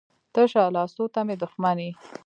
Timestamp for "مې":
1.27-1.35